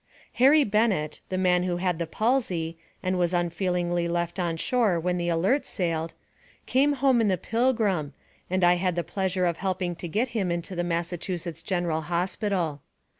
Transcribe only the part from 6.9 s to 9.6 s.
home in the Pilgrim, and I had the pleasure of